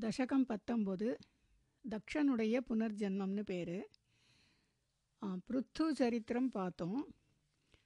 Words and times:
தசகம் 0.00 0.44
பத்தொம்போது 0.50 1.08
தக்ஷனுடைய 1.84 2.56
புனர்ஜென்மம்னு 2.68 3.42
பேர். 3.50 3.76
பிருத்து 5.46 5.84
சரித்திரம் 5.94 6.48
பார்த்தோம். 6.48 7.00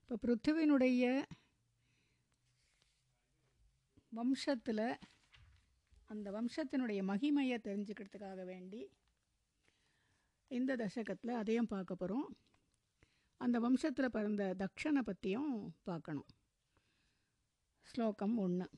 இப்போ 0.01 0.17
பிருத்துவினுடைய 0.23 1.25
வம்சத்தில் 4.19 4.89
அந்த 6.07 6.31
வம்சத்தினுடைய 6.37 7.01
மகிமையை 7.11 7.59
தெரிஞ்சுக்கிறதுக்காக 7.69 8.45
வேண்டி 8.45 8.83
இந்த 10.51 10.77
தசகத்தில் 10.77 11.39
அதையும் 11.41 11.71
பார்க்க 11.75 11.95
போகிறோம் 11.95 12.29
அந்த 13.41 13.57
வம்சத்தில் 13.61 14.15
பிறந்த 14.17 14.43
தக்ஷனை 14.59 15.03
பற்றியும் 15.03 15.53
பார்க்கணும். 15.83 16.29
ஸ்லோகம் 17.91 18.37
ஒன்று 18.45 18.69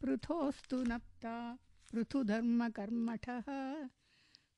பிருத்தோஸ்து 0.00 0.78
நப் 0.90 1.10
नप्ता 1.24 1.58
पृथुधर्मकर्मठः, 1.92 3.44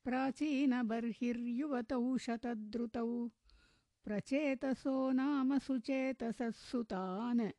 प्राचीनबर्हिर्युवतौ 0.05 2.19
शतद्रुतौ, 2.19 3.31
प्रचेतसो 4.05 5.11
नाम 5.11 5.59
सुचेतसः 5.59 6.51
सुतान् 6.51 7.51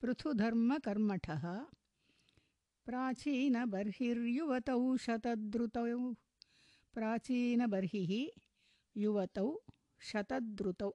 पृथुधर्मकर्मठः। 0.01 1.67
प्राचीनबर्हिर्युवतौ 2.87 4.81
शतद्रुतौ। 5.05 5.85
प्राचीनबर्हिः 6.95 8.13
युवतौ 9.03 9.47
शतद्रुतौ। 10.09 10.91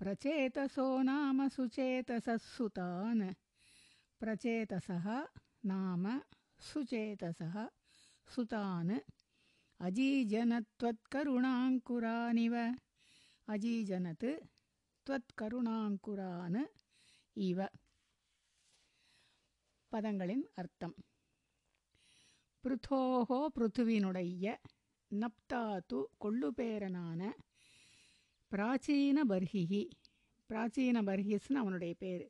प्रचेतसो 0.00 0.86
नाम 1.08 1.38
सुचेतसः 1.48 2.36
सुतान् 2.54 3.24
प्रचेतसः 4.20 5.06
नाम 5.70 6.04
सुचेतसः 6.68 7.54
सुतान्। 8.34 8.94
अजीजनत्वत्करुणाङ्कुरानिव। 9.86 12.54
अजीजनत् 13.48 14.26
त्वत्करुणाङ्कुरान् 15.06 16.60
इव। 17.48 17.60
பதங்களின் 19.92 20.44
அர்த்தம். 20.54 20.94
பிருத்தோகோ 22.64 23.38
பிருத்துவினுடைய 23.56 24.56
நப்தாத்து 25.10 25.98
கொள்ளுபேரனான 26.20 27.30
பிராச்சீன 28.50 29.18
பர்ஹிஹி 29.28 29.82
பிராச்சீன 30.48 31.02
பர்ஹிஸ்னு 31.08 31.54
அவனுடைய 31.54 31.94
பேர். 31.98 32.24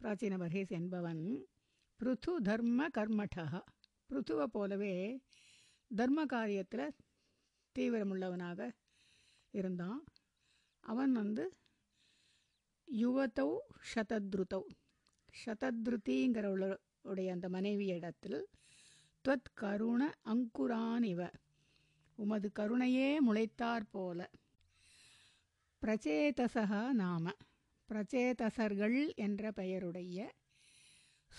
பிராச்சீன 0.00 0.38
பர்ஹிஸ் 0.42 0.70
என்பவன் 0.70 1.22
பிருத்து 2.00 2.32
தர்ம 2.42 2.88
கர்மட்டா 2.88 3.62
பிருத்துவை 4.08 4.46
போலவே 4.46 4.94
தர்ம 5.96 6.24
காரியத்தில் 6.24 6.92
தீவிரமுள்ளவனாக 7.78 8.72
இருந்தான். 9.50 10.04
அவன் 10.80 11.12
வந்து 11.12 11.44
யுவத்தௌ 12.92 13.50
சதத்ருதௌ. 13.94 14.64
உடைய 17.02 17.32
அந்த 17.32 17.48
மனைவி 17.48 17.86
இடத்தில் 17.86 18.48
துவத் 19.28 19.50
கருண 19.54 20.14
அங்குரான் 20.24 21.02
இவ 21.02 21.30
உமது 22.16 22.52
கருணையே 22.58 23.16
முளைத்தார் 23.28 23.86
போல. 23.90 24.30
பிரச்சேதசகா 25.82 26.92
நாம. 26.92 27.32
பிரச்சேதசர்கள் 27.88 29.14
என்ற 29.14 29.52
பெயருடைய 29.52 30.34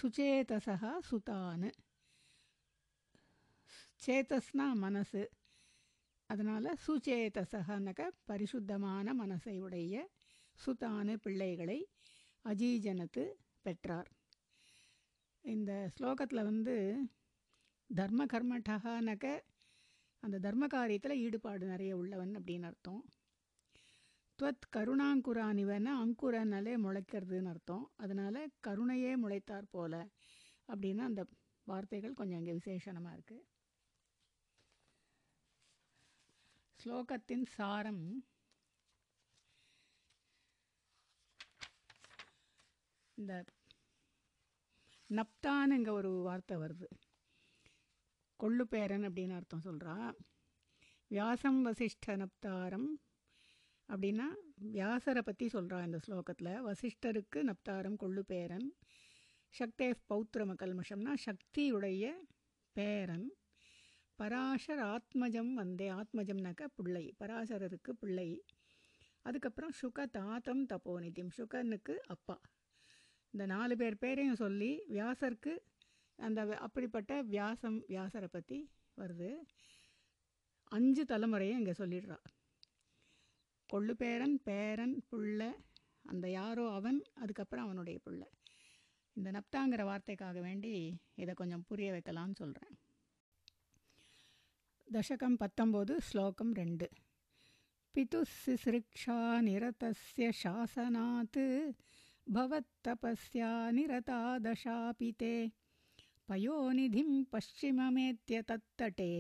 சுச்சேதசா 0.02 0.94
சுதானு. 1.12 1.72
சேத்தஸ்னா 4.06 4.74
மனசு. 4.74 5.30
அதனால் 6.26 6.78
சுச்சேதசகனக 6.88 8.10
பரிசுத்தமான 8.24 9.14
மனசை 9.14 9.60
உடைய 9.60 10.10
சுதானு 10.66 11.16
பிள்ளைகளை 11.16 11.88
அஜீஜனத்து 12.46 13.34
பெற்றார். 13.66 14.10
இந்த 15.46 15.72
ஸ்லோகத்தில் 15.96 16.48
வந்து 16.50 16.76
தர்ம 17.90 18.26
கர்மட்டகானக்க 18.26 19.28
அந்த 20.24 20.40
தர்ம 20.40 20.68
காரியத்தில் 20.68 21.22
ஈடுபாடு 21.26 21.66
நிறைய 21.66 21.92
உள்ளவன் 21.98 22.34
அப்படின்னு 22.40 22.64
அர்த்தம். 22.64 23.02
துவத் 24.40 24.68
கருணாங்குரானிவன 24.76 25.88
அங்குரனாலே 26.04 26.74
முளைக்கிறதுன்னு 26.86 27.52
அர்த்தம். 27.54 27.92
அதனால் 27.96 28.42
கருணையே 28.68 29.14
முளைத்தார் 29.24 29.68
போல 29.70 29.94
அப்படின்னு 30.68 31.02
அந்த 31.10 31.22
வார்த்தைகள் 31.68 32.20
கொஞ்சம் 32.20 32.38
இங்கே 32.38 32.54
விசேஷனமாக 32.60 33.16
இருக்குது 33.18 33.48
ஸ்லோகத்தின் 36.80 37.46
சாரம் 37.56 38.06
இந்த 43.22 43.36
நப்தானுங்க 45.10 45.90
ஒரு 45.90 46.12
வார்த்தை 46.28 46.58
வருது. 46.58 46.88
கொள்ளு 48.40 48.64
பேரன் 48.64 49.06
அப்படின்னு 49.08 49.36
அர்த்தம் 49.40 49.66
சொல்கிறா 49.66 49.96
வியாசம் 51.12 51.60
வசிஷ்ட 51.66 52.14
நப்தாரம் 52.24 52.90
அப்படின்னா 53.90 54.28
வியாசரை 54.74 55.22
பற்றி 55.22 55.46
சொல்கிறா 55.48 55.80
இந்த 55.86 56.00
ஸ்லோகத்தில். 56.08 56.52
வசிஷ்டருக்கு 56.68 57.40
நப்தாரம் 57.50 57.98
கொள்ளு 58.04 58.20
பேரன் 58.20 58.68
சக்தே 59.54 59.90
பௌத்திரம 60.10 60.56
கல்மஷம்னா 60.62 61.14
சக்தியுடைய 61.28 62.14
பேரன். 62.76 63.28
பராசர் 64.20 64.82
ஆத்மஜம் 64.94 65.54
வந்தே 65.54 65.90
ஆத்மஜம்னாக்க 65.90 66.68
பிள்ளை 66.76 67.06
பராசரருக்கு 67.20 67.94
பிள்ளை. 68.00 68.30
அதுக்கப்புறம் 69.22 69.72
சுக 69.72 70.06
தாத்தம் 70.06 70.64
தப்போநிதிம் 70.66 71.32
சுகனுக்கு 71.38 71.96
அப்பா. 72.08 72.38
இந்த 73.32 73.46
நாலு 73.46 73.76
பேர் 73.76 73.98
பேரையும் 73.98 74.42
சொல்லி 74.44 74.82
வியாசருக்கு 74.90 75.54
அந்த 76.20 76.58
அப்படிப்பட்ட 76.58 77.22
வியாசம் 77.22 77.78
வியாசரை 77.88 78.28
பற்றி 78.32 78.70
வருது. 78.98 79.30
அஞ்சு 80.72 81.04
தலைமுறையும் 81.04 81.58
இங்கே 81.58 81.72
சொல்லிடுறா. 81.72 82.18
கொள்ளு 83.74 83.94
பேரன் 83.94 84.42
பேரன் 84.44 85.04
புள்ள 85.12 85.52
அந்த 86.02 86.30
யாரோ 86.30 86.72
அவன் 86.72 87.04
அதுக்கப்புறம் 87.14 87.66
அவனுடைய 87.66 88.00
புள்ள. 88.06 88.22
இந்த 89.14 89.32
நப்தாங்கிற 89.32 89.84
வார்த்தைக்காக 89.92 90.42
வேண்டி 90.42 90.74
இதை 91.16 91.34
கொஞ்சம் 91.34 91.64
புரிய 91.68 91.92
வைக்கலான்னு 91.92 92.36
சொல்கிறேன் 92.36 92.76
தசகம் 94.88 95.40
பத்தொம்போது 95.40 95.98
ஸ்லோகம் 95.98 96.54
ரெண்டு. 96.54 96.90
பிதுசிசிருக்ஷா 97.96 99.18
நிரதஸ்ய 99.48 100.32
சாசனாத் 100.44 101.42
भवत्तपस्या 102.36 103.72
निरता 103.72 104.18
दशापि 104.40 105.12
ते। 105.20 105.32
पयोनिधिं 106.28 107.24
पश्चिममेत्य 107.32 108.42
तत्तटे 108.42 109.12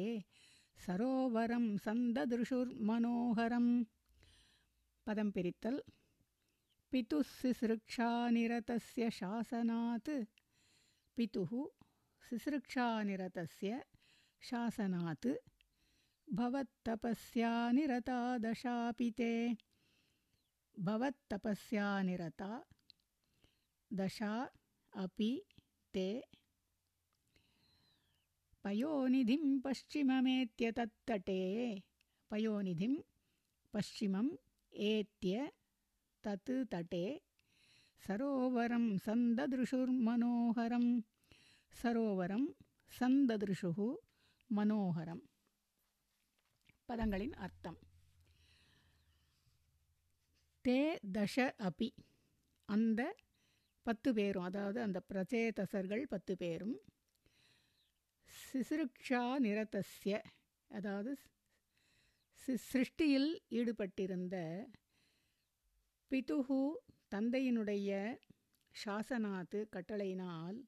सरोवरं 0.85 1.65
सन्ददृशुर्मनोहरं 1.77 3.67
पदं 5.05 5.31
पिरितल् 5.31 5.79
पितुः 6.91 7.23
सिसृक्षानिरतस्य 7.41 9.09
शासनात्। 9.19 10.09
पितुः 11.17 11.51
सिसृक्षानिरतस्य 12.29 13.83
शासनात्। 14.49 15.27
भवत्तपस्या 16.33 17.71
निरता 17.71 18.37
दशापि 18.37 19.11
ते। 19.11 19.31
भवत्तपस्या 20.79 22.01
निरता 22.01 22.49
दशा 23.99 24.33
अपि 25.03 25.31
ते। 25.93 26.07
पयोनिधिं 28.63 29.43
पश्चिममेत्य 29.65 30.71
तत् 30.77 30.97
तटे 31.07 31.41
पयोनिधिं 32.31 32.93
पश्चिममेत्य 33.73 35.51
तत् 36.23 36.51
तटे। 36.71 37.05
सरोवरं 38.07 38.85
सन्ददृशुर्मनोहरं 39.05 40.85
सरोवरं 41.81 42.43
सन्ददृशुः 42.99 43.79
मनोहरं 44.49 45.19
पदङ्गलिन् 46.87 47.35
अर्थं 47.45 47.75
ते 50.65 50.77
दश 51.17 51.35
अपि। 51.67 51.89
अन्ध 52.69 52.99
பத்து 53.83 54.13
பேரும் 54.13 54.43
அதாவது 54.43 54.81
அந்த 54.81 55.03
பிரச்சேதசர்கள் 55.13 56.03
பத்து 56.03 56.37
பேரும். 56.37 56.79
சிசிருக்ஷா 58.53 59.35
நிரதஸ்ய 59.39 60.23
அதாவது 60.67 61.17
சி- 62.45 62.57
சிருஷ்டியில் 62.73 63.39
ஈடுபட்டிருந்த 63.49 64.65
பிதுகு 66.07 66.83
தந்தையினுடைய 67.15 68.17
சாசனாத்து 68.85 69.65
கட்டளையினால் 69.71 70.65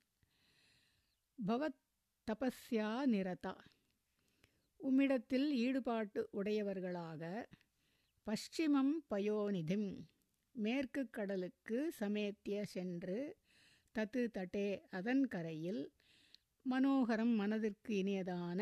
பவத் 1.48 1.82
தபஸ்யா 2.28 3.06
நிரதா. 3.06 3.58
உம்மிடத்தில் 4.84 5.52
ஈடுபாட்டு 5.52 6.26
உடையவர்களாக 6.32 7.50
பஷ்சிமம் 8.26 8.92
பயோனிதிம் 9.10 10.04
மேற்கு 10.56 11.02
கடலுக்கு 11.10 11.78
சமேத்திய 12.00 12.58
சென்று 12.74 13.20
தத்து 13.96 14.22
தட்டே 14.36 14.68
அதன் 14.90 15.24
கரையில் 15.28 15.82
மனோகரம் 16.66 17.34
மனதிற்கு 17.40 17.92
இனியதான 18.02 18.60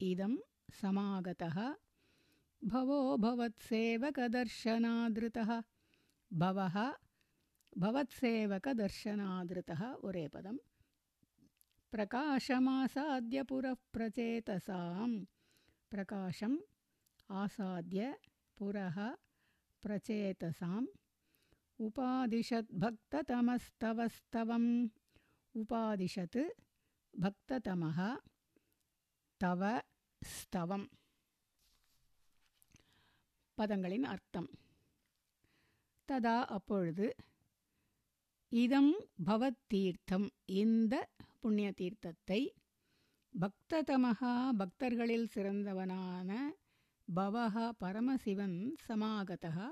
इदं 0.00 0.36
समागतः। 0.82 1.74
भवो 2.64 3.16
भवत्सेवकदर्शनादृतः। 3.16 5.62
भवः 6.32 6.92
भवत्सेवकदर्शनादृतः। 7.78 9.92
उरेपदम् 9.92 10.58
प्रकाशमासाद्य 11.95 13.43
पुरः 13.43 13.75
प्रचेतसां 13.93 15.09
प्रकाशम् 15.91 16.57
आसाद्य 17.29 18.15
पुरः 18.57 18.97
प्रचेतसाम् 19.83 20.87
उपादिशद्भक्ततमस्तवस्तवम् 21.79 24.71
उपादिशत् 25.55 26.37
भक्ततमः 27.13 27.99
तव 29.41 29.61
ஸ்தவம் 30.21 30.87
பதங்களின் 33.57 34.03
அர்த்தம் 34.03 34.49
ததா 36.09 36.37
அப்பொழுது 36.55 37.07
இதம் 38.51 38.93
பவத்தீர்த்தம் 39.27 40.27
இந்த 40.61 40.93
புண்ணிய 41.46 41.72
தீர்த்தத்தை 41.72 42.38
பக்ததமகா 43.34 44.32
பக்தர்களில் 44.58 45.28
சிறந்தவனான 45.34 46.30
பவஹா 47.08 47.66
பரமசிவன் 47.78 48.56
சமாகதா 48.86 49.66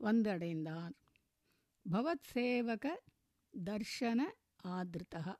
வந்தடைந்தான் 0.00 0.94
பவத் 1.86 2.26
சேவக 2.32 2.94
தர்ஷன 3.54 4.26
ஆதிருத்தா 4.70 5.34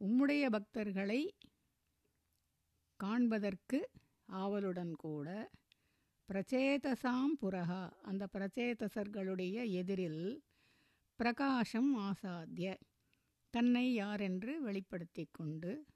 உம்முடைய 0.00 0.50
பக்தர்களை 0.50 1.20
காண்பதற்கு 3.00 3.80
ஆவலுடன் 4.34 4.94
கூட 4.96 5.28
பிரச்சேதசாம் 6.28 7.34
புரகா 7.40 7.82
அந்த 8.02 8.26
பிரச்சேதசர்களுடைய 8.32 9.64
எதிரில் 9.72 10.24
பிரகாசம் 11.18 11.92
ஆசாத்திய 11.98 12.68
தன்னை 13.50 13.94
யாரென்று 13.94 14.62
வெளிப்படுத்தி 14.62 15.28
கொண்டு 15.30 15.86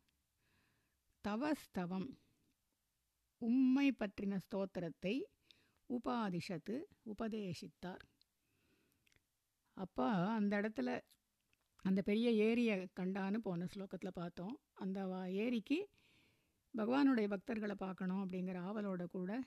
தவஸ்தவம் 1.28 2.16
உம்மை 3.38 3.92
பற்றின 3.92 4.38
ஸ்தோத்திரத்தை 4.40 5.22
உபாதிஷத்து 5.88 6.82
உபதேசித்தார். 7.04 8.00
அப்பா 9.72 10.34
அந்த 10.34 10.60
இடத்துல 10.60 11.00
அந்த 11.76 12.02
பெரிய 12.02 12.30
ஏரியை 12.30 12.86
கண்டான்னு 13.00 13.36
போன 13.36 13.64
ஸ்லோகத்தில் 13.64 14.08
பார்த்தோம். 14.08 14.60
அந்த 14.72 15.06
வா- 15.06 15.32
ஏரிக்கு 15.32 15.88
பகவானுடைய 16.76 17.36
பக்தர்களை 17.36 17.74
பார்க்கணும் 17.74 18.28
அப்படிங்கிற 18.28 18.58
ஆவலோட 18.60 19.06
கூட 19.06 19.42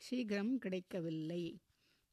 சீக்கிரம் 0.00 0.52
கிடைக்கவில்லை. 0.58 1.42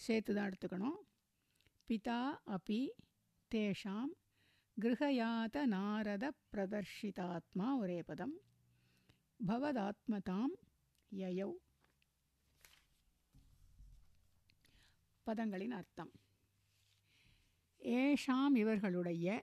சேர்த்துதான் 0.00 0.48
எடுத்துக்கணும் 0.48 1.00
பிதா 1.88 2.40
அப்பி 2.54 2.92
தேஷாம் 3.50 4.12
கிருஹயாத 4.76 5.66
நாரத 5.66 6.32
பிரதர்ஷிதாத்மா 6.52 7.80
ஒரே 7.80 8.02
பதம் 8.08 8.34
பவதாத்மதாம் 9.40 10.54
யயௌ 11.12 11.52
பதங்களின் 15.26 15.72
அர்த்தம் 15.72 16.12
ஏஷாம் 17.82 18.54
இவர்களுடைய 18.54 19.42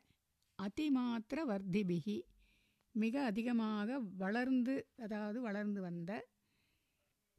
அதிமாத்திர 0.59 1.45
வர்த்திபிகி 1.45 2.23
மிக 2.94 3.24
அதிகமாக 3.24 3.98
வளர்ந்து 3.98 4.86
அதாவது 4.96 5.40
வளர்ந்து 5.40 5.80
வந்த 5.80 6.28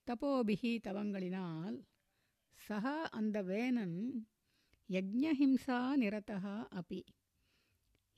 தபோபிகி 0.07 0.71
தவங்களினால் 0.83 1.77
சக 2.59 3.09
அந்த 3.09 3.43
வேனன் 3.43 3.97
யஜ்ஞஹிம்சா 4.89 5.79
நிரதா 6.01 6.55
அப்பி 6.71 7.01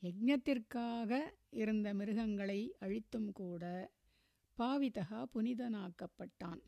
யஜ்ஞத்திற்காக 0.02 1.12
இருந்த 1.52 1.94
மிருகங்களை 1.94 2.60
அழித்தும் 2.78 3.32
கூட 3.32 3.64
பாவிதகா 4.58 5.20
புனிதனாக்கப்பட்டான். 5.34 6.60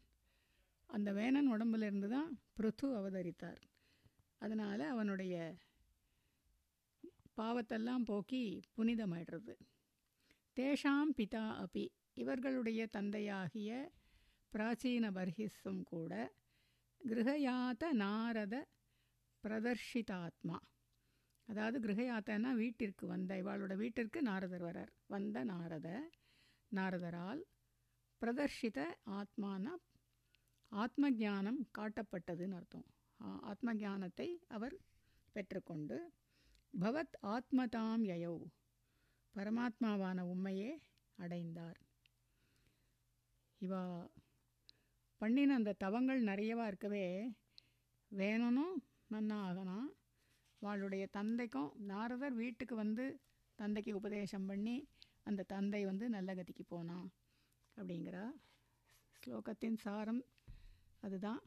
அந்த 0.86 1.12
வேனன் 1.12 1.46
உடம்பிலிருந்து 1.46 2.08
தான் 2.08 2.30
பிருத்து 2.52 2.86
அவதரித்தார். 2.96 3.60
அதனால் 4.38 4.80
அவனுடைய 4.80 5.34
பாவத்தெல்லாம் 7.36 8.04
போக்கி 8.04 8.42
புனிதமாயிடுறது. 8.76 9.54
தேஷாம் 10.60 11.12
பிதா 11.18 11.44
அபி. 11.64 11.84
இவர்களுடைய 12.14 12.80
தந்தையாகிய 12.96 13.70
பிராச்சீன 14.52 15.04
பர்ஹிஸும் 15.16 15.82
கூட 15.92 16.12
கிரகயாத்த 17.00 17.92
நாரத 18.02 18.54
பிரதர்ஷிதாத்மா. 19.44 20.58
அதாவது 21.48 21.76
கிரகயாத்தனா 21.86 22.50
வீட்டிற்கு 22.62 23.04
வந்த 23.06 23.30
இவாளோட 23.42 23.74
வீட்டிற்கு 23.82 24.18
நாரதர் 24.22 24.64
வரார். 24.66 24.92
வந்த 25.06 25.44
நாரத 25.44 25.88
நாரதரால் 26.72 27.42
பிரதர்ஷித 28.22 28.78
ஆத்மானா 29.18 29.74
ஆத்ம 30.72 31.10
ஞானம் 31.24 31.60
காட்டப்பட்டதுன்னு 31.78 32.56
அர்த்தம். 32.60 32.86
ஆத்ம 33.50 33.74
ஜானத்தை 33.74 34.28
அவர் 34.56 34.76
பெற்றுக்கொண்டு 35.36 35.98
பவத் 36.74 37.16
ஆத்மதாம் 37.34 38.04
யயௌ. 38.12 38.36
பரமாத்மாவான 39.34 40.20
உண்மையே 40.20 40.70
அடைந்தார். 41.18 41.78
இவா 43.60 44.10
பண்ணின 45.20 45.54
அந்த 45.54 45.72
தவங்கள் 45.72 46.24
நிறையவா 46.24 46.66
இருக்கவே 46.66 47.06
வேணும்னும் 48.12 48.76
நன்னா 49.10 49.38
ஆகணும் 49.48 49.88
வாளுடைய 50.62 51.06
தந்தைக்கும் 51.10 51.70
நாரதர் 51.76 52.34
வீட்டுக்கு 52.34 52.74
வந்து 52.74 53.04
தந்தைக்கு 53.58 53.92
உபதேசம் 53.96 54.46
பண்ணி 54.46 54.88
அந்த 55.22 55.42
தந்தை 55.42 55.84
வந்து 55.84 56.08
நல்ல 56.08 56.34
கதிக்கு 56.34 56.64
போனான் 56.66 57.08
அப்படிங்கிறா. 57.76 58.24
ஸ்லோகத்தின் 59.22 59.76
சாரம் 59.76 60.22
அதுதான். 61.00 61.42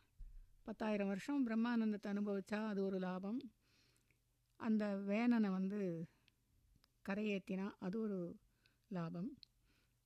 பத்தாயிரம் 0.64 1.08
வருஷம் 1.08 1.48
பிரம்மானந்தத்தை 1.48 2.10
அனுபவித்தா 2.14 2.68
அது 2.68 2.84
ஒரு 2.84 2.98
லாபம். 2.98 3.40
அந்த 4.60 4.86
வேணனை 5.08 5.50
வந்து 5.50 5.82
கரையேற்றினா 7.07 7.67
அது 7.87 7.97
ஒரு 8.05 8.19
லாபம் 8.91 9.31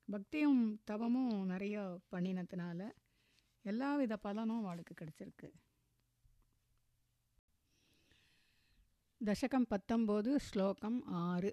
பக்தியும் 0.08 0.62
தவமும் 0.90 1.34
நிறைய 1.52 1.76
பண்ணினதுனால 2.14 2.80
எல்லா 3.64 3.90
வித 4.00 4.16
பலனும் 4.26 4.62
அவளுக்கு 4.62 4.94
கிடச்சிருக்கு 4.94 5.50
दशकं 9.20 9.64
पत्तम्बोधु 9.70 10.38
श्लोकम् 10.38 11.00
आरु 11.16 11.50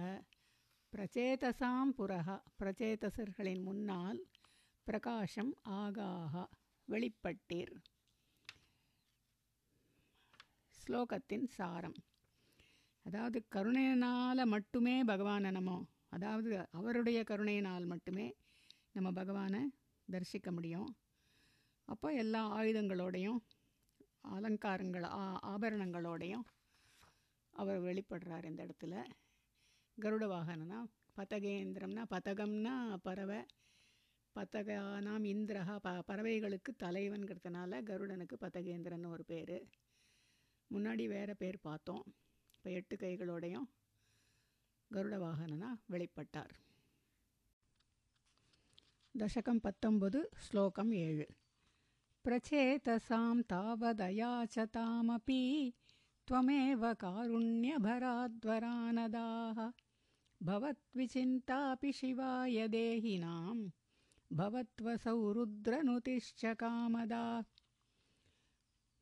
பிரச்சேதசாம் 0.93 1.93
புறக 1.99 2.43
பிரச்சேதசர்களின் 2.59 3.63
முன்னால் 3.63 4.21
பிரகாஷம் 4.87 5.53
ஆகாக 5.65 6.45
வெளிப்பட்டீர். 6.89 7.75
ஸ்லோகத்தின் 10.75 11.47
சாரம். 11.47 11.99
அதாவது 13.07 13.41
கருணையினால் 13.49 14.47
மட்டுமே 14.47 15.05
பகவானை 15.05 15.51
நம்ம 15.51 15.87
அதாவது 16.09 16.69
அவருடைய 16.71 17.25
கருணையினால் 17.25 17.87
மட்டுமே 17.87 18.27
நம்ம 18.93 19.11
பகவானை 19.11 19.63
தரிசிக்க 20.09 20.51
முடியும். 20.53 20.91
அப்போ 21.89 22.13
எல்லா 22.13 22.43
ஆயுதங்களோடையும் 22.57 23.41
அலங்காரங்கள் 24.25 25.05
ஆ 25.05 25.41
ஆபரணங்களோடையும் 25.43 26.45
அவர் 27.55 27.81
வெளிப்படுறார் 27.81 28.45
இந்த 28.45 28.67
இடத்துல. 28.67 28.95
கருட 29.99 30.25
வாகனம்னா 30.27 30.79
பதகேந்திரம்னா 31.17 32.05
பதகம்னா 32.11 32.97
பறவை 33.03 33.41
பதகானாம் 34.37 35.25
இந்திரஹா 35.25 35.77
ப 35.77 35.91
பறவைகளுக்கு 36.07 36.71
தலைவன்கிறதுனால 36.83 37.83
கருடனுக்கு 37.83 38.37
பதகேந்திரன் 38.41 39.07
ஒரு 39.07 39.25
பேர். 39.25 39.57
முன்னாடி 40.71 41.07
வேறு 41.07 41.37
பேர் 41.37 41.59
பார்த்தோம். 41.61 42.05
இப்போ 42.57 42.71
எட்டு 42.71 42.97
கைகளோடையும் 42.97 43.69
கருட 44.91 45.17
வாகனனா 45.19 45.71
வெளிப்பட்டார். 45.93 46.55
தசகம் 49.15 49.61
பத்தொம்பது 49.63 50.21
ஸ்லோகம் 50.37 50.93
ஏழு. 50.93 51.27
प्रचेतसां 52.25 53.37
तावदयाचतामपि 53.51 55.43
त्वमेव 56.29 56.83
कारुण्यभराद्वरानदाः। 57.03 59.59
भवद्विचिन्तापि 60.49 61.91
शिवाय 61.99 62.59
देहिनां 62.75 63.57
भवत्वसौ 64.39 64.39
भवत्त्वसौ 64.39 65.17
रुद्रनुतिश्चकामदा 65.37 67.25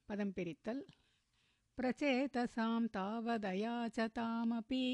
पदंपिरित्तल् 0.09 0.83
प्रचेतसां 1.77 2.81
तावदयाचतामपि 2.97 4.85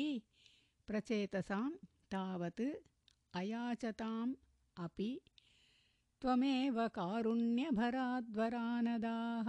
प्रचेतसां 0.89 1.69
तावत् 2.13 2.63
अयाचताम् 3.41 4.33
अपि 4.85 5.11
त्वमेव 6.23 6.77
कारुण्यभराद्वरानदाः। 6.89 9.49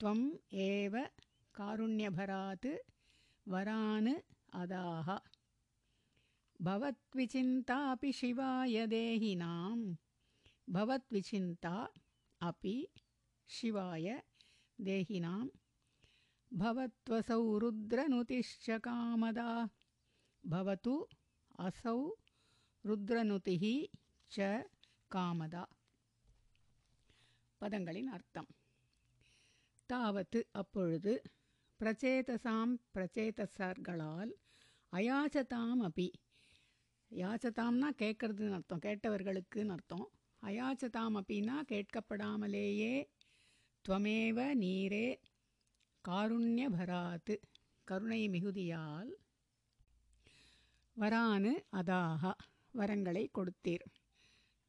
त्वम् 0.00 0.24
एव 0.66 0.94
कारुण्यभरात् 1.58 2.68
वरान् 3.52 4.12
अदाः। 4.62 5.08
भवत्विचिन्तापि 6.66 8.10
शिवाय 8.20 8.76
देहिनां 8.86 9.78
भवत्विचिन्ता 10.74 11.74
अपि 12.40 12.76
शिवाय 13.48 14.06
देहिनां। 14.80 15.42
भवत्वसौ 16.60 17.36
रुद्रनुतिश्च 17.58 18.66
कामदा 18.86 19.50
भवतु 20.52 20.94
असौ 21.66 21.94
रुद्रनुतिः 22.86 23.64
च 24.34 24.36
காமதா. 25.14 25.64
பதங்களின் 27.60 28.10
அர்த்தம். 28.10 28.46
தாவது 29.86 30.48
அப்பொழுது 30.50 31.22
பிரச்சேதசாம் 31.80 32.72
பிரச்சேதசர்களால் 32.94 34.32
அயாச்சதாம் 34.92 35.82
அபி 35.88 36.08
யாச்சதாம்னா 37.10 37.88
கேட்கறதுன்னு 37.98 38.52
அர்த்தம் 38.52 38.78
கேட்டவர்களுக்குன்னு 38.78 39.68
அர்த்தம். 39.68 40.10
அயாச்சதாம் 40.42 41.16
அப்பின்னா 41.18 41.56
கேட்கப்படாமலேயே 41.68 42.94
துவமேவ 43.88 44.38
நீரே 44.54 45.08
காருண்ய 46.08 46.68
பராத்து 46.78 47.34
கருணை 47.84 48.28
மிகுதியால் 48.28 49.10
வரானு 51.00 51.52
அதாக 51.72 52.32
வரங்களை 52.74 53.24
கொடுத்தீர். 53.38 53.86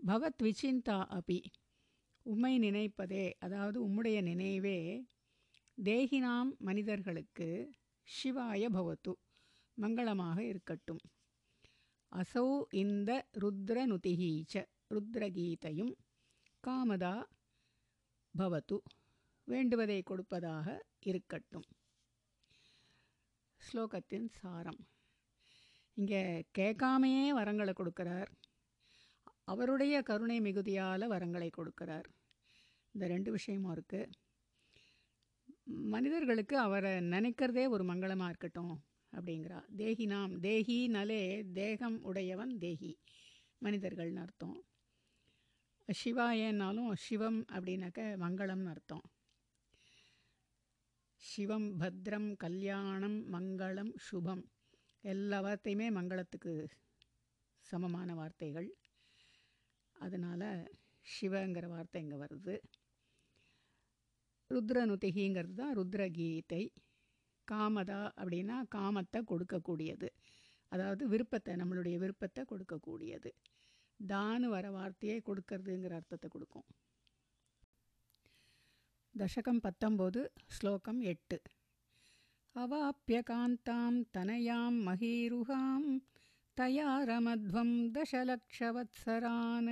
பவத் 0.08 0.42
விசிந்தா 0.44 0.96
அபி 1.18 1.38
உம்மை 2.26 2.60
நினைப்பதே 2.60 3.34
அதாவது 3.40 3.78
உம்முடைய 3.88 4.22
நினைவே 4.22 4.80
தேகினாம் 5.78 6.50
மனிதர்களுக்கு 6.58 7.48
சிவாய 8.08 8.64
பவத்து 8.70 9.14
மங்களமாக 9.78 10.38
இருக்கட்டும். 10.44 11.02
அசௌ 12.12 12.64
இந்த 12.70 13.12
ருத்ரநுதிகீச்ச 13.42 14.56
ருத்ரகீதையும் 14.90 15.94
காமதா 16.64 17.16
பவத்து 18.34 18.78
வேண்டுவதை 19.48 20.04
கொடுப்பதாக 20.04 20.68
இருக்கட்டும். 21.00 21.68
ஸ்லோகத்தின் 23.62 24.30
சாரம். 24.30 24.82
இங்கே 25.98 26.24
கேட்காமையே 26.58 27.26
வரங்களை 27.40 27.74
கொடுக்கிறார். 27.74 28.32
அவருடைய 29.44 30.02
கருணை 30.02 30.40
மிகுதியால் 30.42 31.12
வரங்களை 31.14 31.50
கொடுக்கிறார். 31.58 32.08
இந்த 32.92 33.08
ரெண்டு 33.08 33.32
விஷயமும் 33.32 33.74
இருக்குது 33.76 34.12
மனிதர்களுக்கு 35.66 36.58
அவரை 36.58 36.92
நினைக்கிறதே 36.92 37.70
ஒரு 37.70 37.84
மங்களமாக 37.84 38.32
இருக்கட்டும் 38.32 38.84
அப்படிங்கிறா. 39.14 39.60
தேகினாம் 39.78 40.34
தேகினாலே 40.48 41.52
தேகம் 41.54 41.98
உடையவன் 42.02 42.58
தேகி 42.58 43.00
மனிதர்கள்னு 43.66 44.22
அர்த்தம். 44.26 44.58
சிவாயன்னாலும் 45.90 46.92
சிவம் 46.94 47.46
அப்படின்னாக்க 47.46 48.02
மங்களம்னு 48.24 48.72
அர்த்தம். 48.76 49.06
சிவம் 51.16 51.80
பத்ரம் 51.80 52.36
கல்யாணம் 52.36 53.20
மங்களம் 53.34 53.94
சுபம் 54.08 54.44
எல்லா 55.02 55.42
வார்த்தையுமே 55.42 55.88
மங்களத்துக்கு 56.00 56.54
சமமான 57.60 58.14
வார்த்தைகள். 58.16 58.70
அதனால் 60.06 60.48
சிவங்கிற 61.06 61.66
வார்த்தை 61.68 62.02
இங்கே 62.02 62.18
வருது. 62.24 62.56
ருத்ரனுதிகிங்கிறது 64.52 65.56
தான் 65.62 65.76
ருத்ரகீதை. 65.78 66.64
காமதா 67.48 68.02
அப்படின்னா 68.20 68.58
காமத்தை 68.76 69.20
கொடுக்கக்கூடியது. 69.32 70.10
அதாவது 70.72 71.04
விருப்பத்தை 71.08 71.54
நம்மளுடைய 71.62 71.96
விருப்பத்தை 72.04 72.44
கொடுக்கக்கூடியது. 72.52 73.32
தானு 74.00 74.48
வர 74.56 74.66
வார்த்தையை 74.72 75.18
கொடுக்கறதுங்கிற 75.26 75.94
அர்த்தத்தை 76.00 76.30
கொடுக்கும். 76.30 76.68
தசகம் 79.16 79.64
பத்தொம்போது 79.66 80.22
ஸ்லோகம் 80.56 81.02
எட்டு. 81.12 81.38
அவாப்பியகாந்தாம் 82.56 84.00
தனயாம் 84.18 84.80
மகீருகாம் 84.88 85.88
தயா 86.58 86.90
ரமத்வம் 87.10 87.76
தசலக்ஷவத்சரான். 87.96 89.70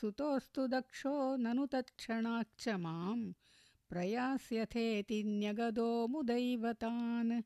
सुतोऽस्तु 0.00 0.66
दक्षो 0.66 1.36
ननु 1.36 1.66
तत्क्षणाच्च 1.66 2.68
मां 2.68 3.32
प्रयास्यथेति 3.88 5.22
न्यगदो 5.24 5.88
मुदैवतान्। 6.06 7.42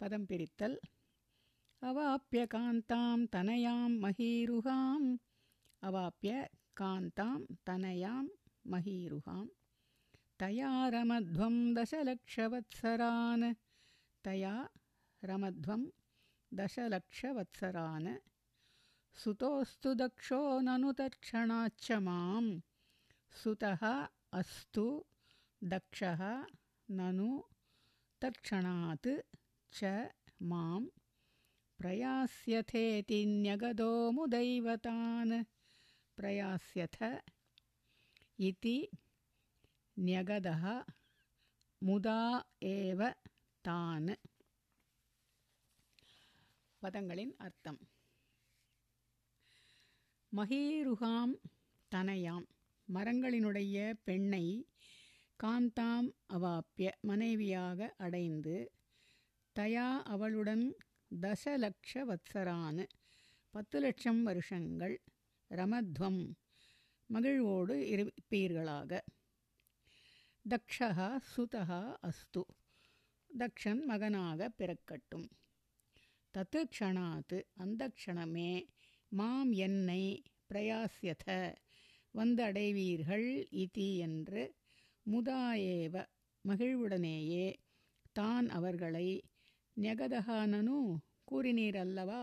पदंपित्तल् 0.00 0.76
अवाप्य 1.82 2.46
कान्तां 2.46 3.26
तनयां 3.26 3.90
महीरुहाम्। 4.00 5.18
अवाप्य 5.82 6.48
कान्तां 6.76 7.40
तनयां 7.66 8.26
महीरुहां 8.66 9.46
तया 10.40 10.88
रमध्वं 10.88 11.74
दशलक्षवत्सरान्। 11.74 13.54
तया 14.24 14.68
रमध्वं 15.24 15.82
दशलक्षवत्सरान्। 16.54 18.14
सुतोऽस्तु 19.22 19.94
दक्षो 19.94 20.38
ननु 20.60 20.92
तत्क्षणाच्च 20.92 21.92
माम्। 22.06 22.48
सुतः 23.42 23.82
अस्तु 24.32 25.04
दक्षः 25.64 26.22
ननु 26.90 27.28
तत्क्षणात् 28.22 29.08
च 29.76 30.10
मां 30.42 30.80
प्रयास्यथेति 31.78 33.20
न्यगदो 33.26 34.10
मुदैवतान्। 34.10 35.44
प्रयास्यथ 36.16 36.98
इति 38.40 38.76
न्यगदः 39.98 40.84
मुदा 41.82 42.44
एव 42.62 43.08
तान्। 43.64 44.14
पदङ्गलिन् 46.82 47.32
अर्थम् 47.40 47.82
மகேருகாம் 50.36 51.34
தனயாம். 51.94 52.46
மரங்களினுடைய 52.94 53.92
பெண்ணை 54.04 54.68
காந்தாம் 55.44 56.08
அவாப்பிய 56.28 56.90
மனைவியாக 57.00 57.94
அடைந்து 57.98 58.72
தயா 59.58 60.02
அவளுடன் 60.02 60.76
தசலக்ஷ 61.20 61.94
வத்சரான் 61.94 62.86
பத்து 63.50 63.80
லட்சம் 63.80 64.22
வருஷங்கள் 64.22 65.02
ரமத்வம் 65.50 66.32
மகிழ்வோடு 67.06 67.74
இருப்பீர்களாக. 67.94 69.00
தக்ஷகா 70.44 71.20
சுதா 71.36 71.96
அஸ்து. 72.00 72.42
தக்ஷன் 73.38 73.84
மகனாக 73.84 74.52
பிறக்கட்டும். 74.58 75.28
தத்து 76.34 76.64
க்ஷணாத்து 76.78 77.42
அந்த 77.54 77.88
க்ஷணமே 77.88 78.66
மாம் 79.14 79.52
என்னை 79.52 80.02
பிரயாசியத 80.48 81.26
வந்து 82.14 82.42
அடைவீர்கள் 82.42 83.26
இதி 83.56 83.96
என்று 83.96 84.42
முதாயேவ 85.06 85.94
மகிழ்வுடனேயே 86.44 87.46
தான் 88.12 88.48
அவர்களை 88.48 89.08
நெகதகானனு 89.76 90.78
கூறினீர் 91.24 91.76
அல்லவா 91.76 92.22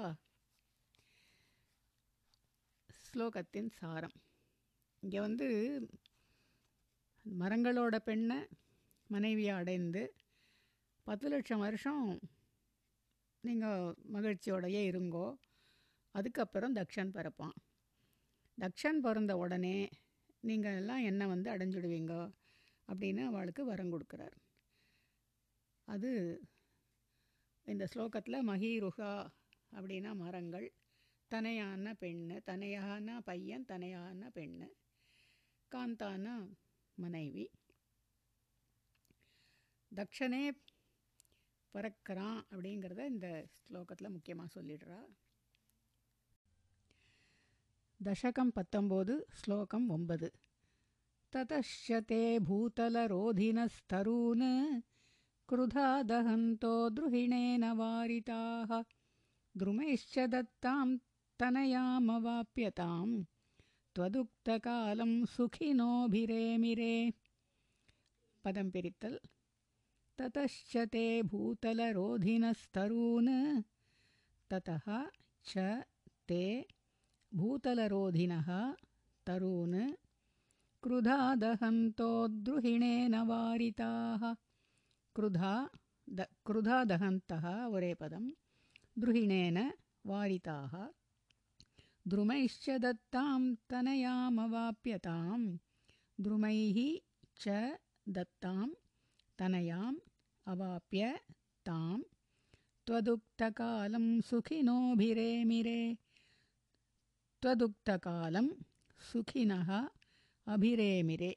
ஸ்லோகத்தின் 3.04 3.69
சாரம். 3.69 4.15
இங்கே 5.04 5.19
வந்து 5.19 5.47
மரங்களோட 7.25 7.95
பெண்ணை 7.99 8.39
மனைவியை 9.10 9.56
அடைந்து 9.56 10.04
பத்து 11.08 11.30
லட்சம் 11.30 11.60
வருஷம் 11.60 12.06
நீங்கள் 13.43 13.82
மகிழ்ச்சியோடையே 14.13 14.82
இருங்கோ 14.84 15.27
அதுக்கப்புறம் 16.15 16.76
தக்ஷன் 16.76 17.13
பிறப்பான். 17.17 17.56
தக்ஷன் 18.58 19.00
பிறந்த 19.00 19.38
உடனே 19.38 19.78
நீங்கள் 20.39 20.76
எல்லாம் 20.76 21.04
என்ன 21.04 21.28
வந்து 21.28 21.50
அடைஞ்சிடுவீங்க 21.52 22.13
அப்படின்னு 22.88 23.21
அவளுக்கு 23.26 23.65
வரம் 23.65 23.91
கொடுக்குறார். 23.93 24.36
அது 25.88 26.12
இந்த 27.67 27.88
ஸ்லோகத்தில் 27.93 28.47
மகீருகா 28.52 29.12
அப்படின்னா 29.78 30.12
மரங்கள் 30.15 30.67
தனையான 31.32 31.93
பெண்ணு 32.00 32.38
தனையான 32.45 33.17
பையன் 33.24 33.65
தனையான 33.65 34.30
பெண்ணு 34.38 34.67
காந்தானா 35.71 36.36
மனைவி. 36.97 37.45
தக்ஷனே 39.91 40.43
பிறக்கிறான் 41.74 42.39
அப்படிங்கிறத 42.52 43.02
இந்த 43.06 43.28
ஸ்லோகத்தில் 43.65 44.13
முக்கியமாக 44.15 44.54
சொல்லிடுறா. 44.60 45.00
दशकं 48.04 48.50
पत्तम्बोद् 48.50 49.34
श्लोकम् 49.34 49.92
ओम्बद् 49.92 50.26
ततश्च 51.34 51.92
ते 51.92 52.40
भूतलरोधिनस्तरून् 52.40 54.82
क्रुधा 55.50 56.04
दहन्तो 56.04 56.90
द्रुहिणेन 56.90 57.72
वारिताः। 57.72 58.84
द्रुमैश्च 59.58 60.20
दत्तां 60.20 60.98
तनयामवाप्यतां 61.40 63.24
त्वदुक्तकालं 63.96 65.26
सुखिनोभिरेमिरे। 65.26 67.14
पदं 68.44 68.72
पिरित्तल्। 68.72 69.20
ततश्च 70.18 70.78
ते 70.78 71.22
भूतलरोधिनस्तरून् 71.22 73.62
ततः 74.50 75.10
च 75.46 75.84
ते 76.28 76.68
भूतलरोधिनः 77.39 78.48
तरून् 79.28 79.76
क्रुधा 80.84 81.36
दहन्तो 81.44 82.28
द्रुहिणेन 82.28 83.15
वारिताः। 83.30 84.24
क्रुधा 85.15 85.54
द 86.17 86.26
क्रुधा 86.46 86.84
दहन्तः 86.91 87.46
वरे 87.74 87.94
पदं। 88.02 88.26
द्रुहिणेन 89.00 89.58
वारिताः। 90.12 90.74
द्रुमैश्च 92.08 92.70
दत्तां 92.86 93.41
तनयामवाप्यतां 93.70 95.41
द्रुमैः 96.22 96.78
च 97.44 97.78
दत्तां 98.17 98.67
तनयाम् 99.39 100.00
अवाप्य 100.54 101.20
तां 101.65 101.98
त्वदुक्तकालं 102.88 104.08
सुखिनोभिरेमिरे 104.30 105.82
त्वदुक्तकालं 107.42 108.46
सुखिनः 109.01 109.70
அபிரேமிரே 110.46 111.31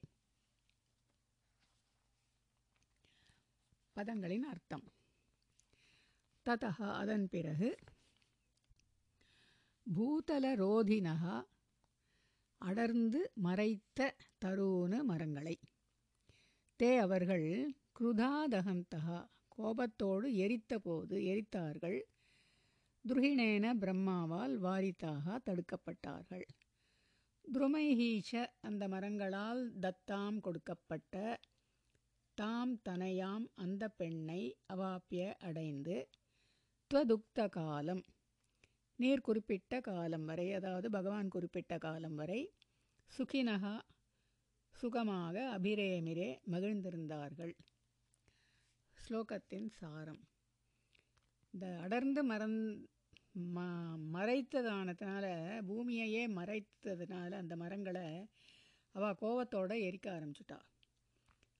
பதங்களின் 3.95 4.43
அர்த்தம் 4.43 4.83
ததா 6.45 6.69
அதன் 6.93 7.25
பிறகு 7.29 7.69
பூதலரோதினகா 9.87 11.37
அடர்ந்து 12.61 13.21
மறைத்த 13.37 13.99
தருணு 14.45 14.99
மரங்களை 15.03 15.55
தே 16.79 16.91
அவர்கள் 16.97 17.47
குருதாதகந்தகா 17.99 19.19
கோபத்தோடு 19.57 20.27
எரித்தபோது 20.37 21.15
எரித்தார்கள் 21.31 21.99
துருகிணேன 23.04 23.70
பிரம்மாவால் 23.80 24.54
வாரித்தாக 24.58 25.38
தடுக்கப்பட்டார்கள். 25.48 26.44
துருமைஹீச்ச 27.44 28.46
அந்த 28.60 28.88
மரங்களால் 28.88 29.62
தத்தாம் 29.80 30.38
கொடுக்கப்பட்ட 30.40 31.40
தாம் 32.38 32.72
தனையாம் 32.88 33.44
அந்த 33.54 33.88
பெண்ணை 33.88 34.40
அவாப்பிய 34.72 35.34
அடைந்து 35.38 35.96
துவதுக்த 36.90 37.48
காலம் 37.48 38.02
நீர் 38.98 39.20
குறிப்பிட்ட 39.20 39.80
காலம் 39.80 40.24
வரை 40.24 40.52
அதாவது 40.52 40.90
பகவான் 40.90 41.28
குறிப்பிட்ட 41.28 41.78
காலம் 41.78 42.14
வரை 42.14 42.40
சுகினகா 43.10 43.76
சுகமாக 44.74 45.58
அபிரேமிரே 45.58 46.30
மகிழ்ந்திருந்தார்கள். 46.50 47.54
ஸ்லோகத்தின் 48.96 49.68
சாரம். 49.68 50.22
இந்த 51.54 51.66
அடர்ந்து 51.80 52.22
மறந் 52.28 52.58
ம 53.38 53.60
மறைத்ததானதுனால 54.12 55.24
பூமியையே 55.62 56.26
மறைத்ததுனால 56.26 57.32
அந்த 57.32 57.56
மரங்களை 57.56 58.28
அவள் 58.92 59.14
கோவத்தோடு 59.20 59.74
எரிக்க 59.74 60.06
ஆரம்பிச்சிட்டா. 60.06 60.60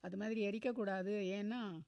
அது 0.01 0.17
மாதிரி 0.17 0.47
எரிக்கக்கூடாது. 0.47 1.13
ஏன்னா 1.39 1.81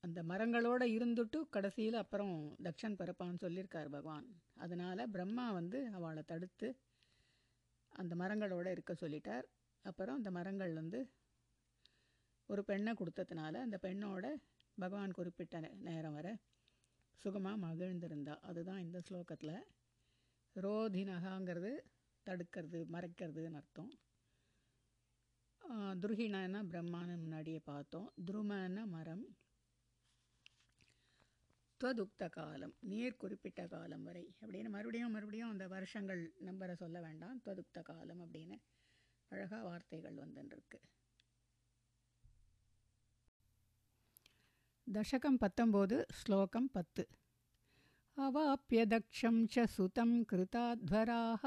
அந்த 0.00 0.22
மரங்களோடு 0.22 0.86
இருந்துட்டு 0.86 1.48
கடைசியில் 1.50 1.94
அப்புறம் 1.94 2.56
தக்ஷன் 2.62 2.96
பிறப்பான்னு 2.96 3.38
சொல்லியிருக்கார் 3.40 3.88
பகவான். 3.88 4.42
அதனால் 4.54 5.10
பிரம்மா 5.10 5.52
வந்து 5.52 5.88
அவளை 5.92 6.22
தடுத்து 6.22 6.78
அந்த 7.88 8.14
மரங்களோட 8.14 8.70
இருக்க 8.70 8.92
சொல்லிட்டார். 8.92 9.42
அப்புறம் 9.82 10.16
அந்த 10.16 10.30
மரங்கள் 10.30 10.74
வந்து 10.74 11.10
ஒரு 12.46 12.64
பெண்ணை 12.64 12.92
கொடுத்ததுனால 12.92 13.54
அந்த 13.54 13.78
பெண்ணோட 13.82 14.34
பகவான் 14.74 15.12
குறிப்பிட்ட 15.12 15.60
நே- 15.60 15.74
நேரம் 15.74 16.12
வரை 16.12 16.36
சுகமாக 17.18 17.66
மகிழ்ந்திருந்தா. 17.66 18.34
அதுதான் 18.40 18.78
இந்த 18.78 19.00
ஸ்லோகத்தில் 19.08 19.54
ரோதினகாங்கிறது 20.56 21.72
தடுக்கிறது 22.26 22.80
மறைக்கிறதுன்னு 22.94 23.58
அர்த்தம். 23.60 23.92
துருகிணன்னா 26.02 26.60
பிரம்மான்னு 26.72 27.16
முன்னாடியே 27.16 27.58
பார்த்தோம். 27.58 28.12
துருமன்னா 28.26 28.84
மரம். 28.86 29.24
துவதுக்த 31.80 32.28
காலம் 32.30 32.74
நீர் 32.80 33.16
குறிப்பிட்ட 33.16 33.66
காலம் 33.66 34.02
வரை. 34.02 34.34
அப்படின்னு 34.40 34.68
மறுபடியும் 34.68 35.10
மறுபடியும் 35.10 35.50
அந்த 35.50 35.68
வருஷங்கள் 35.68 36.22
நம்பரை 36.44 36.74
சொல்ல 36.74 37.00
வேண்டாம். 37.00 37.40
துவதுக்த 37.44 37.82
காலம் 37.82 38.22
அப்படின்னு 38.22 38.58
அழகாக 39.32 39.62
வார்த்தைகள் 39.62 40.14
வந்துருக்கு 40.14 40.78
दशकं 44.94 45.36
पत्तम्बोद् 45.42 45.92
श्लोकं 46.20 46.66
पत् 46.74 47.00
अवाप्यदक्षं 48.24 49.36
च 49.52 49.66
सुतं 49.74 50.10
कृताध्वराः 50.30 51.44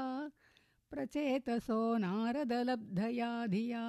प्रचेतसो 0.90 1.78
नारदलब्धया 2.04 3.30
धिया 3.52 3.82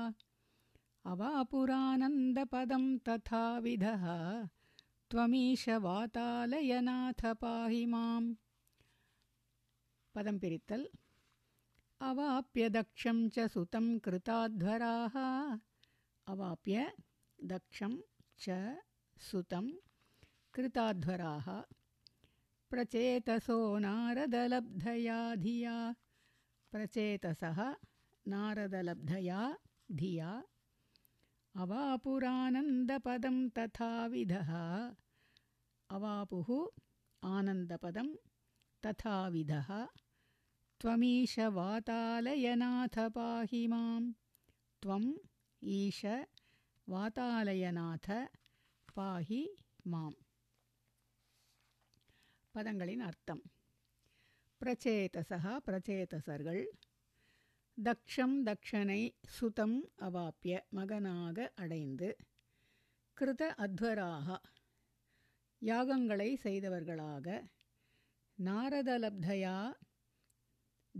अवापुरानन्दपदं 1.12 2.86
तथाविधः 3.08 4.06
त्वमीश 5.12 5.64
वातालयनाथ 5.86 7.26
पाहि 7.42 7.86
मां 7.94 8.24
पदं 10.16 10.40
पिरित्तल् 10.44 10.86
अवाप्यदक्षं 12.10 13.28
च 13.38 13.48
सुतं 13.54 13.88
कृताध्वराः 14.06 15.18
अवाप्य 16.34 16.86
दक्षं 17.40 17.98
च 18.46 18.60
सुतं 19.20 19.72
कृताध्वराः। 20.54 21.62
प्रचेतसो 22.70 23.78
नारदलब्धया 23.78 25.36
धिया। 25.36 25.96
प्रचेतसः 26.72 27.76
नारदलब्धया 28.28 29.58
धिया। 29.92 30.44
अवापुरानन्दपदं 31.56 33.50
तथाविधः। 33.50 34.52
अवापुः 35.90 36.68
आनन्दपदं 37.24 38.16
तथाविधः। 38.86 39.88
त्वमीश 40.80 41.40
वातालयनाथ 41.40 43.10
पाहि 43.10 43.68
मां 43.68 44.12
त्वम् 44.82 45.14
ईश 45.64 46.06
वातालयनाथ 46.90 48.28
பாஹி 49.00 49.48
மாம். 49.84 50.16
பதங்களின் 52.54 53.00
அர்த்தம். 53.00 53.42
பிரச்சேதசா 54.66 55.58
பிரச்சேதசர்கள். 55.66 56.66
தக்ஷம் 57.84 58.44
தக்ஷனை 58.46 59.16
சுதம் 59.22 59.92
அவாப்பிய 59.98 60.62
மகனாக 60.70 61.52
அடைந்து. 61.56 62.16
கிருத 63.20 63.54
அத்வராக. 63.58 64.38
யாகங்களை 65.62 66.36
செய்தவர்களாக. 66.44 67.48
நாரதலப்தயா 68.44 69.74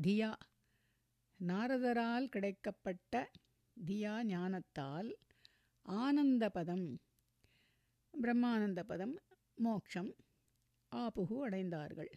தியா. 0.02 0.34
நாரதரால் 1.48 2.30
கிடைக்கப்பட்ட 2.30 3.26
தியா 3.86 4.24
ஞானத்தால் 4.24 5.16
ஆனந்தபதம். 5.82 7.00
பிரம்மானந்த 8.22 8.84
பதம் 8.84 9.14
மோக்ஷம் 9.56 10.10
ஆப்புகு 10.92 11.36
அடைந்தார்கள். 11.48 12.10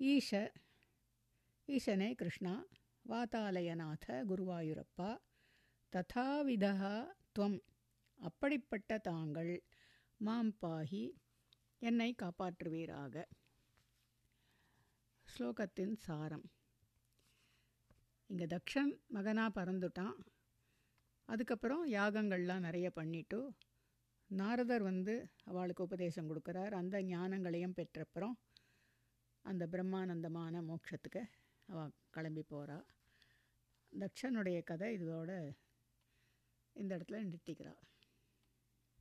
ஈஷ 0.00 0.30
ஈசனே 1.68 2.08
கிருஷ்ணா 2.14 2.54
வாதாலயநாத 3.10 4.06
குருவாயூரப்பா 4.30 5.10
ததாவிதா 5.92 6.72
துவம் 7.32 7.58
அப்படிப்பட்ட 8.18 8.98
தாங்கள் 8.98 9.64
மாம் 10.20 10.54
பாகி 10.60 11.04
என்னை 11.78 12.14
காப்பாற்றுவீராக. 12.22 13.24
ஸ்லோகத்தின் 15.26 15.96
சாரம். 15.96 16.46
இங்கே 18.30 18.46
தக்ஷன் 18.46 18.92
மகனாக 19.06 19.50
பறந்துட்டான். 19.58 20.16
அதுக்கப்புறம் 21.28 21.84
யாகங்கள்லாம் 21.90 22.66
நிறைய 22.68 22.90
பண்ணிவிட்டு 22.96 23.40
நாரதர் 24.30 24.82
வந்து 24.82 25.14
அவளுக்கு 25.44 25.82
உபதேசம் 25.84 26.28
கொடுக்குறார். 26.30 26.72
அந்த 26.72 26.96
ஞானங்களையும் 27.02 27.76
பெற்றப்புறம் 27.76 28.36
அந்த 29.44 29.64
பிரம்மானந்தமான 29.66 30.62
மோட்சத்துக்கு 30.62 31.22
அவள் 31.68 31.92
கிளம்பி 32.10 32.44
போகிறா 32.50 32.78
தக்ஷனுடைய 33.92 34.62
கதை 34.62 34.88
இதோட 34.98 35.30
இந்த 36.76 36.90
இடத்துல 36.96 37.20
நிறுத்திக்கிறாள் 37.24 37.82